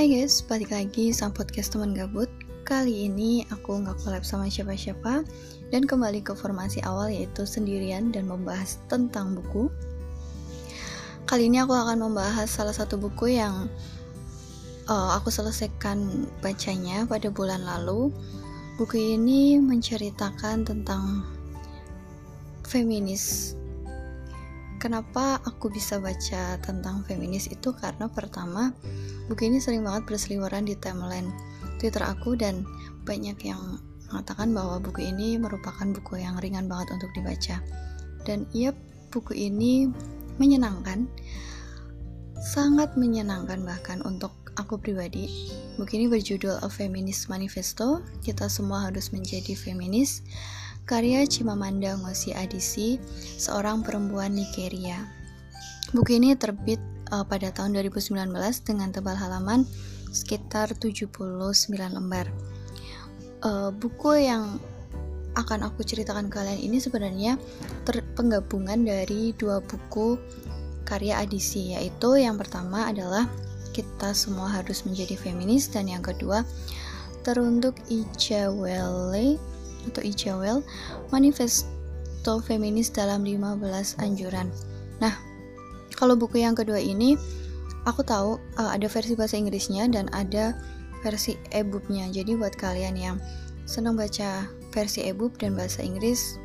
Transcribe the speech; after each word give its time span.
Hai 0.00 0.08
guys, 0.08 0.40
balik 0.40 0.72
lagi 0.72 1.12
sama 1.12 1.36
podcast 1.36 1.76
teman 1.76 1.92
gabut. 1.92 2.32
Kali 2.64 3.04
ini 3.04 3.44
aku 3.52 3.84
nggak 3.84 4.00
collab 4.00 4.24
sama 4.24 4.48
siapa-siapa 4.48 5.28
Dan 5.68 5.84
kembali 5.84 6.24
ke 6.24 6.32
formasi 6.32 6.80
awal 6.88 7.12
yaitu 7.12 7.44
sendirian 7.44 8.08
dan 8.08 8.24
membahas 8.24 8.80
tentang 8.88 9.36
buku. 9.36 9.68
Kali 11.28 11.52
ini 11.52 11.60
aku 11.60 11.76
akan 11.76 12.00
membahas 12.00 12.48
salah 12.48 12.72
satu 12.72 12.96
buku 12.96 13.36
yang 13.36 13.68
uh, 14.88 15.20
aku 15.20 15.28
selesaikan 15.28 16.24
bacanya 16.40 17.04
pada 17.04 17.28
bulan 17.28 17.60
lalu. 17.60 18.08
Buku 18.80 18.96
ini 18.96 19.60
menceritakan 19.60 20.64
tentang 20.64 21.28
feminis 22.64 23.52
Kenapa 24.80 25.36
aku 25.44 25.68
bisa 25.68 26.00
baca 26.00 26.56
tentang 26.64 27.04
feminis 27.04 27.52
itu 27.52 27.76
karena 27.76 28.08
pertama 28.08 28.72
buku 29.28 29.52
ini 29.52 29.60
sering 29.60 29.84
banget 29.84 30.08
berseliweran 30.08 30.64
di 30.64 30.72
timeline 30.72 31.28
Twitter 31.76 32.00
aku 32.00 32.32
dan 32.32 32.64
banyak 33.04 33.36
yang 33.44 33.60
mengatakan 34.08 34.56
bahwa 34.56 34.80
buku 34.80 35.04
ini 35.04 35.36
merupakan 35.36 35.84
buku 35.84 36.24
yang 36.24 36.40
ringan 36.40 36.64
banget 36.64 36.96
untuk 36.96 37.12
dibaca. 37.12 37.60
Dan 38.24 38.48
iya 38.56 38.72
buku 39.12 39.36
ini 39.36 39.92
menyenangkan, 40.40 41.04
sangat 42.40 42.96
menyenangkan 42.96 43.60
bahkan 43.62 44.00
untuk 44.00 44.32
aku 44.56 44.80
pribadi. 44.80 45.28
Buku 45.76 46.00
ini 46.00 46.06
berjudul 46.08 46.60
A 46.60 46.68
Feminist 46.68 47.28
Manifesto. 47.28 48.00
Kita 48.24 48.48
semua 48.48 48.88
harus 48.88 49.12
menjadi 49.12 49.52
feminis 49.52 50.24
karya 50.90 51.22
Chimamanda 51.22 51.94
Ngozi 52.02 52.34
Adichie, 52.34 52.98
seorang 53.38 53.86
perempuan 53.86 54.34
Nigeria. 54.34 55.06
Buku 55.94 56.18
ini 56.18 56.34
terbit 56.34 56.82
uh, 57.14 57.22
pada 57.22 57.54
tahun 57.54 57.78
2019 57.78 58.34
dengan 58.66 58.90
tebal 58.90 59.14
halaman 59.14 59.62
sekitar 60.10 60.74
79 60.74 61.14
lembar. 61.94 62.26
Uh, 63.46 63.70
buku 63.70 64.18
yang 64.18 64.58
akan 65.38 65.62
aku 65.62 65.86
ceritakan 65.86 66.26
kalian 66.26 66.58
ini 66.58 66.82
sebenarnya 66.82 67.38
penggabungan 68.18 68.82
dari 68.82 69.30
dua 69.38 69.62
buku 69.62 70.18
karya 70.82 71.22
Adichie, 71.22 71.78
yaitu 71.78 72.18
yang 72.18 72.34
pertama 72.34 72.90
adalah 72.90 73.30
kita 73.70 74.10
semua 74.10 74.50
harus 74.50 74.82
menjadi 74.82 75.14
feminis 75.14 75.70
dan 75.70 75.86
yang 75.86 76.02
kedua 76.02 76.42
teruntuk 77.22 77.78
Ijawele 77.86 79.38
atau 79.88 80.02
Ijawel 80.04 80.60
Manifesto 81.14 82.42
Feminis 82.44 82.92
dalam 82.92 83.24
15 83.24 84.00
Anjuran. 84.02 84.52
Nah, 85.00 85.16
kalau 85.96 86.16
buku 86.16 86.40
yang 86.40 86.56
kedua 86.56 86.80
ini 86.80 87.16
aku 87.88 88.04
tahu 88.04 88.36
uh, 88.60 88.70
ada 88.72 88.88
versi 88.88 89.16
bahasa 89.16 89.40
Inggrisnya 89.40 89.88
dan 89.88 90.08
ada 90.12 90.56
versi 91.00 91.36
e-booknya. 91.52 92.12
Jadi 92.12 92.36
buat 92.36 92.56
kalian 92.56 92.96
yang 92.96 93.16
senang 93.64 93.96
baca 93.96 94.48
versi 94.72 95.04
e-book 95.08 95.40
dan 95.40 95.56
bahasa 95.56 95.80
Inggris, 95.80 96.36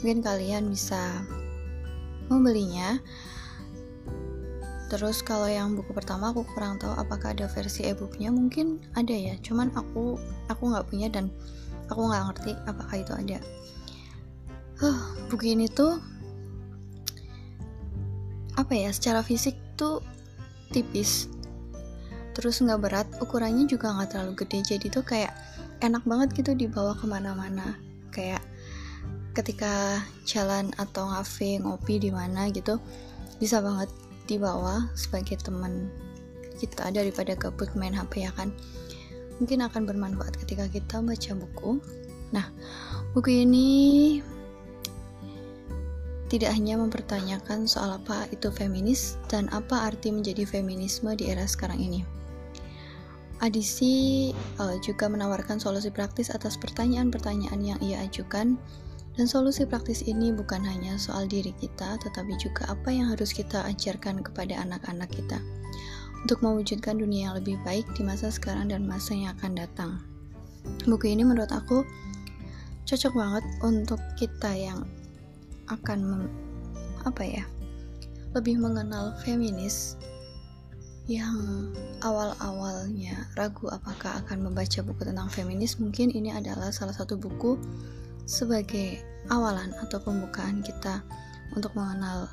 mungkin 0.00 0.24
kalian 0.24 0.72
bisa 0.72 1.24
membelinya. 2.32 3.00
Terus 4.88 5.20
kalau 5.20 5.44
yang 5.44 5.76
buku 5.76 5.92
pertama 5.92 6.32
aku 6.32 6.48
kurang 6.56 6.80
tahu 6.80 6.96
apakah 6.96 7.36
ada 7.36 7.44
versi 7.52 7.84
e-booknya, 7.84 8.32
mungkin 8.32 8.80
ada 8.96 9.12
ya. 9.12 9.36
Cuman 9.44 9.68
aku 9.76 10.16
aku 10.48 10.62
nggak 10.72 10.88
punya 10.88 11.12
dan 11.12 11.28
aku 11.88 12.00
nggak 12.08 12.24
ngerti 12.32 12.52
apakah 12.64 12.96
itu 12.96 13.12
ada. 13.12 13.38
Huh, 14.78 14.98
buku 15.26 15.58
tuh 15.74 15.98
apa 18.54 18.72
ya 18.74 18.90
secara 18.94 19.26
fisik 19.26 19.58
tuh 19.74 20.04
tipis. 20.70 21.26
Terus 22.38 22.62
nggak 22.62 22.80
berat 22.80 23.08
ukurannya 23.18 23.66
juga 23.66 23.90
nggak 23.90 24.14
terlalu 24.14 24.32
gede. 24.38 24.58
Jadi 24.76 24.86
tuh 24.92 25.02
kayak 25.02 25.34
enak 25.82 26.06
banget 26.06 26.30
gitu 26.38 26.54
dibawa 26.54 26.94
ke 26.94 27.06
mana-mana. 27.10 27.74
Kayak 28.14 28.42
ketika 29.38 30.02
jalan 30.26 30.74
atau 30.78 31.06
ngafe 31.06 31.62
ngopi 31.62 32.02
di 32.02 32.10
mana 32.10 32.50
gitu 32.50 32.82
bisa 33.38 33.62
banget 33.62 33.86
dibawa 34.26 34.90
sebagai 34.98 35.38
teman 35.38 35.86
kita 36.58 36.90
daripada 36.90 37.38
gabut 37.38 37.70
main 37.78 37.94
HP 37.94 38.26
ya 38.26 38.34
kan 38.34 38.50
mungkin 39.38 39.64
akan 39.64 39.82
bermanfaat 39.86 40.38
ketika 40.44 40.66
kita 40.70 41.02
baca 41.02 41.32
buku. 41.34 41.78
Nah, 42.34 42.46
buku 43.14 43.46
ini 43.46 43.68
tidak 46.28 46.52
hanya 46.52 46.76
mempertanyakan 46.76 47.64
soal 47.64 47.96
apa 47.96 48.28
itu 48.28 48.52
feminis 48.52 49.16
dan 49.32 49.48
apa 49.48 49.88
arti 49.88 50.12
menjadi 50.12 50.44
feminisme 50.44 51.08
di 51.16 51.32
era 51.32 51.48
sekarang 51.48 51.80
ini. 51.80 52.04
Adisi 53.38 54.28
uh, 54.58 54.76
juga 54.82 55.06
menawarkan 55.06 55.62
solusi 55.62 55.94
praktis 55.94 56.28
atas 56.28 56.58
pertanyaan-pertanyaan 56.58 57.62
yang 57.62 57.78
ia 57.78 58.02
ajukan 58.02 58.58
dan 59.18 59.26
solusi 59.26 59.66
praktis 59.66 60.02
ini 60.06 60.34
bukan 60.34 60.62
hanya 60.62 60.94
soal 60.94 61.26
diri 61.26 61.50
kita 61.58 61.98
tetapi 62.02 62.34
juga 62.38 62.70
apa 62.70 62.90
yang 62.94 63.10
harus 63.10 63.34
kita 63.34 63.66
ajarkan 63.66 64.22
kepada 64.22 64.58
anak-anak 64.62 65.10
kita 65.10 65.42
untuk 66.28 66.44
mewujudkan 66.44 67.00
dunia 67.00 67.32
yang 67.32 67.40
lebih 67.40 67.56
baik 67.64 67.88
di 67.96 68.04
masa 68.04 68.28
sekarang 68.28 68.68
dan 68.68 68.84
masa 68.84 69.16
yang 69.16 69.32
akan 69.40 69.64
datang. 69.64 69.96
Buku 70.84 71.08
ini 71.08 71.24
menurut 71.24 71.48
aku 71.48 71.88
cocok 72.84 73.16
banget 73.16 73.44
untuk 73.64 73.96
kita 74.20 74.52
yang 74.52 74.84
akan 75.72 75.98
mem, 76.04 76.22
apa 77.08 77.24
ya 77.24 77.48
lebih 78.36 78.60
mengenal 78.60 79.16
feminis 79.24 79.96
yang 81.08 81.72
awal-awalnya 82.04 83.24
ragu 83.32 83.72
apakah 83.72 84.20
akan 84.20 84.52
membaca 84.52 84.84
buku 84.84 85.08
tentang 85.08 85.32
feminis 85.32 85.80
mungkin 85.80 86.12
ini 86.12 86.28
adalah 86.28 86.68
salah 86.68 86.92
satu 86.92 87.16
buku 87.16 87.56
sebagai 88.28 89.00
awalan 89.32 89.72
atau 89.80 89.96
pembukaan 89.96 90.60
kita 90.60 91.00
untuk 91.56 91.72
mengenal 91.72 92.28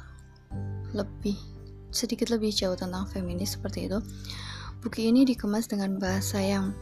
lebih 0.92 1.55
sedikit 1.96 2.28
lebih 2.28 2.52
jauh 2.52 2.76
tentang 2.76 3.08
feminis 3.08 3.56
seperti 3.56 3.88
itu. 3.88 4.04
Buku 4.84 5.08
ini 5.08 5.24
dikemas 5.24 5.72
dengan 5.72 5.96
bahasa 5.98 6.44
yang 6.44 6.76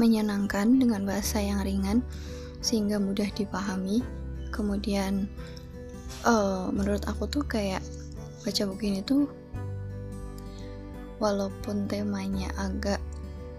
menyenangkan, 0.00 0.80
dengan 0.80 1.04
bahasa 1.04 1.38
yang 1.38 1.60
ringan, 1.60 2.00
sehingga 2.64 2.96
mudah 2.96 3.28
dipahami. 3.36 4.00
Kemudian, 4.48 5.28
uh, 6.24 6.72
menurut 6.72 7.04
aku 7.04 7.28
tuh 7.28 7.44
kayak 7.44 7.84
baca 8.42 8.62
buku 8.64 8.88
ini 8.88 9.04
tuh, 9.04 9.28
walaupun 11.20 11.86
temanya 11.86 12.50
agak 12.58 12.98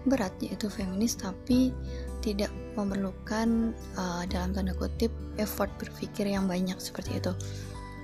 berat 0.04 0.34
yaitu 0.42 0.68
feminis, 0.68 1.16
tapi 1.16 1.72
tidak 2.20 2.52
memerlukan 2.76 3.72
uh, 3.96 4.26
dalam 4.28 4.52
tanda 4.52 4.76
kutip 4.76 5.12
effort 5.40 5.70
berpikir 5.80 6.28
yang 6.28 6.44
banyak 6.50 6.76
seperti 6.76 7.22
itu. 7.22 7.32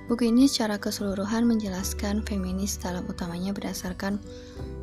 Buku 0.09 0.27
ini 0.27 0.49
secara 0.49 0.81
keseluruhan 0.81 1.45
menjelaskan 1.45 2.25
feminis 2.25 2.79
dalam 2.81 3.05
utamanya 3.05 3.53
berdasarkan 3.53 4.17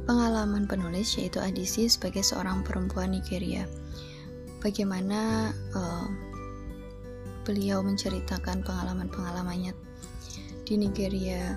pengalaman 0.08 0.64
penulis 0.64 1.18
yaitu 1.18 1.42
Adisi 1.42 1.90
sebagai 1.90 2.24
seorang 2.24 2.64
perempuan 2.64 3.12
Nigeria. 3.12 3.66
Bagaimana 4.62 5.52
uh, 5.76 6.08
beliau 7.44 7.84
menceritakan 7.84 8.64
pengalaman-pengalamannya 8.64 9.76
di 10.68 10.74
Nigeria, 10.76 11.56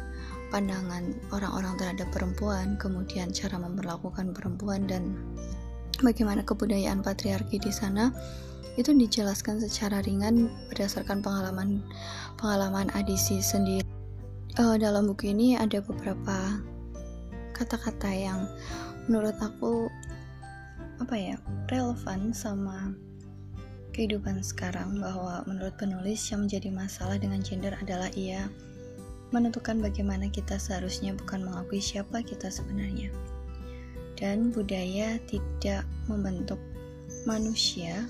pandangan 0.51 1.15
orang-orang 1.31 1.75
terhadap 1.79 2.07
perempuan, 2.11 2.75
kemudian 2.75 3.31
cara 3.31 3.55
memperlakukan 3.55 4.35
perempuan 4.35 4.83
dan 4.83 5.15
bagaimana 6.03 6.43
kebudayaan 6.43 6.99
patriarki 6.99 7.59
di 7.59 7.71
sana 7.71 8.11
itu 8.79 8.95
dijelaskan 8.95 9.59
secara 9.59 9.99
ringan 10.03 10.47
berdasarkan 10.71 11.19
pengalaman 11.19 11.83
pengalaman 12.39 12.87
Adisi 12.95 13.43
sendiri. 13.43 13.83
Uh, 14.59 14.75
dalam 14.75 15.07
buku 15.07 15.31
ini 15.31 15.55
ada 15.55 15.79
beberapa 15.79 16.59
kata-kata 17.55 18.11
yang 18.11 18.47
menurut 19.07 19.35
aku 19.39 19.87
apa 20.99 21.15
ya 21.17 21.35
relevan 21.71 22.35
sama 22.35 22.93
kehidupan 23.91 24.39
sekarang 24.43 24.99
bahwa 24.99 25.43
menurut 25.47 25.75
penulis 25.75 26.19
yang 26.31 26.47
menjadi 26.47 26.69
masalah 26.71 27.19
dengan 27.19 27.43
gender 27.43 27.75
adalah 27.79 28.07
ia 28.15 28.47
menentukan 29.31 29.79
bagaimana 29.79 30.27
kita 30.27 30.59
seharusnya 30.59 31.15
bukan 31.15 31.43
mengakui 31.47 31.79
siapa 31.79 32.23
kita 32.23 32.51
sebenarnya 32.51 33.11
dan 34.19 34.51
budaya 34.53 35.17
tidak 35.27 35.87
membentuk 36.05 36.59
manusia 37.25 38.05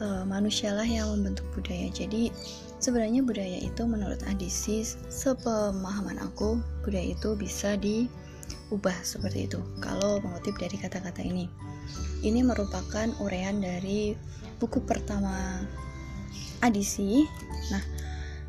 uh, 0.00 0.24
manusialah 0.26 0.86
yang 0.86 1.10
membentuk 1.14 1.46
budaya. 1.54 1.90
Jadi 1.90 2.30
sebenarnya 2.78 3.22
budaya 3.22 3.58
itu 3.58 3.82
menurut 3.84 4.22
Adisi 4.30 4.82
sepemahaman 5.10 6.18
aku 6.22 6.62
budaya 6.82 7.14
itu 7.14 7.34
bisa 7.38 7.74
diubah 7.78 8.94
seperti 9.02 9.50
itu. 9.50 9.60
Kalau 9.82 10.22
mengutip 10.22 10.58
dari 10.58 10.76
kata-kata 10.78 11.22
ini. 11.22 11.46
Ini 12.18 12.42
merupakan 12.44 13.08
urean 13.22 13.62
dari 13.62 14.12
buku 14.58 14.82
pertama 14.82 15.62
Adisi. 16.60 17.22
Nah, 17.70 17.82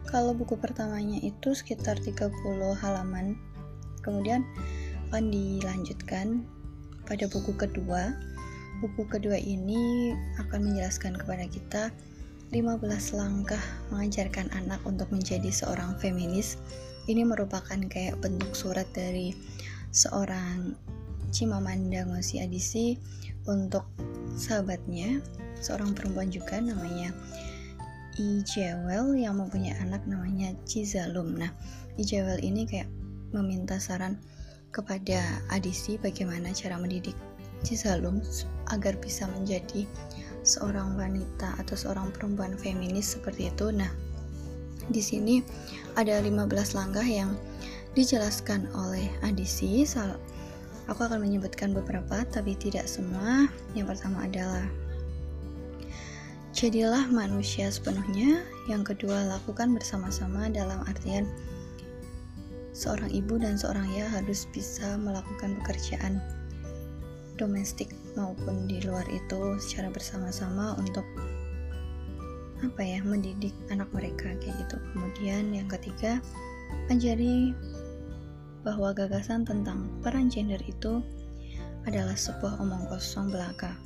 kalau 0.09 0.33
buku 0.33 0.57
pertamanya 0.57 1.21
itu 1.21 1.53
sekitar 1.53 2.01
30 2.01 2.33
halaman. 2.81 3.37
Kemudian 4.01 4.41
akan 5.09 5.29
dilanjutkan 5.29 6.45
pada 7.05 7.25
buku 7.29 7.53
kedua. 7.57 8.13
Buku 8.79 9.03
kedua 9.11 9.35
ini 9.35 10.15
akan 10.39 10.71
menjelaskan 10.71 11.19
kepada 11.19 11.43
kita 11.51 11.91
15 12.55 12.79
langkah 13.19 13.59
mengajarkan 13.91 14.47
anak 14.55 14.79
untuk 14.87 15.11
menjadi 15.11 15.51
seorang 15.51 15.99
feminis. 15.99 16.55
Ini 17.11 17.27
merupakan 17.27 17.75
kayak 17.75 18.23
bentuk 18.23 18.55
surat 18.55 18.87
dari 18.95 19.35
seorang 19.91 20.79
Cimamanda 21.29 22.07
Ngozi 22.07 22.39
Adichie 22.39 22.95
untuk 23.51 23.83
sahabatnya, 24.39 25.19
seorang 25.59 25.91
perempuan 25.91 26.31
juga 26.31 26.63
namanya 26.63 27.11
Ijewel 28.15 29.15
yang 29.19 29.43
mempunyai 29.43 29.75
anak 29.83 30.07
namanya 30.07 30.55
Cizalum. 30.63 31.35
Nah, 31.35 31.51
Ijewel 31.99 32.39
ini 32.39 32.63
kayak 32.63 32.87
meminta 33.35 33.75
saran 33.75 34.17
kepada 34.71 35.21
Adisi 35.51 35.99
bagaimana 35.99 36.55
cara 36.55 36.79
mendidik 36.79 37.17
Cizalum 37.63 38.23
agar 38.71 38.95
bisa 39.01 39.27
menjadi 39.35 39.83
seorang 40.43 40.95
wanita 40.95 41.59
atau 41.59 41.75
seorang 41.75 42.09
perempuan 42.15 42.55
feminis 42.55 43.19
seperti 43.19 43.51
itu. 43.51 43.69
Nah, 43.69 43.91
di 44.89 45.03
sini 45.03 45.43
ada 45.99 46.17
15 46.17 46.73
langkah 46.73 47.05
yang 47.05 47.35
dijelaskan 47.93 48.69
oleh 48.73 49.11
Adisi. 49.21 49.85
Aku 50.89 51.05
akan 51.05 51.21
menyebutkan 51.21 51.69
beberapa, 51.69 52.25
tapi 52.33 52.57
tidak 52.57 52.89
semua. 52.89 53.45
Yang 53.77 53.93
pertama 53.93 54.25
adalah 54.25 54.65
jadilah 56.55 57.05
manusia 57.13 57.69
sepenuhnya. 57.69 58.41
Yang 58.65 58.95
kedua, 58.95 59.21
lakukan 59.29 59.77
bersama-sama 59.77 60.49
dalam 60.49 60.81
artian 60.89 61.29
seorang 62.73 63.11
ibu 63.13 63.37
dan 63.37 63.59
seorang 63.59 63.85
ayah 63.93 64.09
harus 64.17 64.47
bisa 64.49 64.97
melakukan 64.97 65.59
pekerjaan 65.61 66.23
domestik 67.39 67.95
maupun 68.19 68.67
di 68.67 68.83
luar 68.83 69.07
itu 69.07 69.55
secara 69.63 69.87
bersama-sama 69.87 70.75
untuk 70.75 71.07
apa 72.59 72.81
ya 72.83 72.99
mendidik 73.07 73.55
anak 73.71 73.87
mereka 73.95 74.35
kayak 74.43 74.55
gitu. 74.67 74.75
Kemudian 74.91 75.55
yang 75.55 75.71
ketiga 75.71 76.19
ajari 76.91 77.55
bahwa 78.67 78.91
gagasan 78.91 79.47
tentang 79.47 79.87
peran 80.03 80.27
gender 80.27 80.59
itu 80.67 80.99
adalah 81.87 82.19
sebuah 82.19 82.59
omong 82.59 82.91
kosong 82.91 83.31
belaka. 83.31 83.79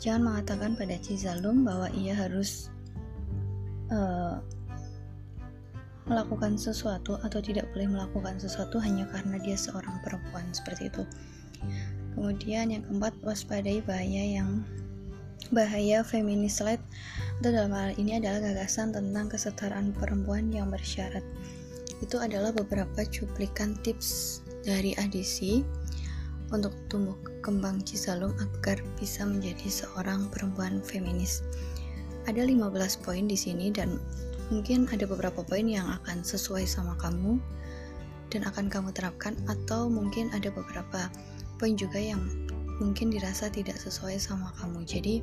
Jangan 0.00 0.32
mengatakan 0.32 0.72
pada 0.72 0.96
Cizalum 0.96 1.68
bahwa 1.68 1.92
ia 1.92 2.16
harus 2.16 2.72
uh, 3.92 4.40
melakukan 6.08 6.56
sesuatu 6.56 7.20
atau 7.20 7.44
tidak 7.44 7.68
boleh 7.76 7.92
melakukan 7.92 8.40
sesuatu 8.40 8.80
hanya 8.80 9.04
karena 9.12 9.36
dia 9.44 9.60
seorang 9.60 10.00
perempuan 10.00 10.48
seperti 10.56 10.88
itu 10.88 11.04
Kemudian 12.18 12.74
yang 12.74 12.82
keempat, 12.82 13.14
waspadai 13.22 13.78
bahaya 13.86 14.42
yang 14.42 14.66
bahaya 15.54 16.02
feminis 16.02 16.58
light 16.58 16.82
atau 17.38 17.54
dalam 17.54 17.70
hal 17.70 17.94
ini 17.94 18.18
adalah 18.18 18.42
gagasan 18.42 18.90
tentang 18.90 19.30
kesetaraan 19.30 19.94
perempuan 19.94 20.50
yang 20.50 20.66
bersyarat. 20.66 21.22
Itu 22.02 22.18
adalah 22.18 22.50
beberapa 22.50 23.06
cuplikan 23.06 23.78
tips 23.86 24.42
dari 24.66 24.98
ADC 24.98 25.62
untuk 26.50 26.74
tumbuh 26.90 27.14
kembang 27.38 27.86
Cisalum 27.86 28.34
agar 28.42 28.82
bisa 28.98 29.22
menjadi 29.22 29.70
seorang 29.70 30.26
perempuan 30.34 30.82
feminis. 30.82 31.46
Ada 32.26 32.42
15 32.42 32.66
poin 33.06 33.30
di 33.30 33.38
sini 33.38 33.70
dan 33.70 33.94
mungkin 34.50 34.90
ada 34.90 35.06
beberapa 35.06 35.46
poin 35.46 35.70
yang 35.70 35.86
akan 36.02 36.26
sesuai 36.26 36.66
sama 36.66 36.98
kamu 36.98 37.38
dan 38.34 38.42
akan 38.42 38.66
kamu 38.66 38.90
terapkan 38.90 39.38
atau 39.46 39.86
mungkin 39.86 40.34
ada 40.34 40.50
beberapa 40.50 41.06
poin 41.58 41.74
juga 41.74 41.98
yang 41.98 42.22
mungkin 42.78 43.10
dirasa 43.10 43.50
tidak 43.50 43.76
sesuai 43.76 44.16
sama 44.22 44.54
kamu. 44.62 44.86
Jadi 44.86 45.20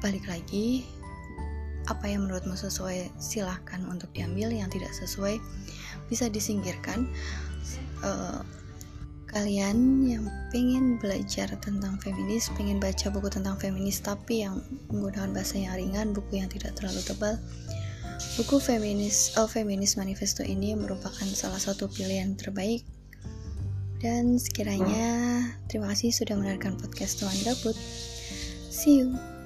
balik 0.00 0.24
lagi 0.26 0.88
apa 1.88 2.04
yang 2.08 2.28
menurutmu 2.28 2.56
sesuai 2.56 3.12
silahkan 3.20 3.84
untuk 3.86 4.08
diambil. 4.16 4.50
Yang 4.50 4.80
tidak 4.80 4.92
sesuai 4.96 5.34
bisa 6.08 6.26
disingkirkan. 6.32 7.06
Uh, 8.00 8.40
kalian 9.28 10.08
yang 10.08 10.24
pengen 10.48 10.96
belajar 10.96 11.52
tentang 11.60 12.00
feminis 12.00 12.48
pengen 12.56 12.80
baca 12.80 13.12
buku 13.12 13.28
tentang 13.28 13.60
feminis 13.60 14.00
tapi 14.00 14.40
yang 14.40 14.64
menggunakan 14.88 15.36
bahasa 15.36 15.60
yang 15.60 15.76
ringan 15.76 16.16
buku 16.16 16.40
yang 16.40 16.48
tidak 16.48 16.72
terlalu 16.72 17.04
tebal 17.04 17.36
buku 18.40 18.56
feminis 18.56 19.36
oh, 19.36 19.44
feminis 19.44 20.00
manifesto 20.00 20.40
ini 20.40 20.72
merupakan 20.72 21.28
salah 21.28 21.60
satu 21.60 21.92
pilihan 21.92 22.40
terbaik 22.40 22.88
dan 23.98 24.38
sekiranya 24.38 25.42
terima 25.66 25.90
kasih 25.94 26.14
sudah 26.14 26.38
mendengarkan 26.38 26.78
podcast 26.78 27.18
Tuan 27.18 27.38
Gabut. 27.42 27.76
See 28.70 29.02
you. 29.02 29.37